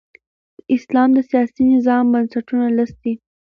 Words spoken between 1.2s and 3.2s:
سیاسي نظام بنسټونه لس دي.